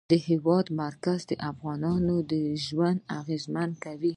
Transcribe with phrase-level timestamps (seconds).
[0.09, 2.15] د هېواد مرکز د افغانانو
[2.65, 4.09] ژوند اغېزمن کوي.